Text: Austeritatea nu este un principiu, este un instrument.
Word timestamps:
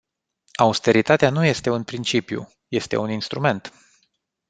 Austeritatea 0.57 1.29
nu 1.29 1.45
este 1.45 1.69
un 1.69 1.83
principiu, 1.83 2.51
este 2.67 2.97
un 2.97 3.09
instrument. 3.11 3.71